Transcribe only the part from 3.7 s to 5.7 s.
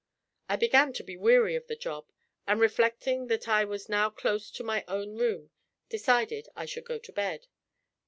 now close to my own room,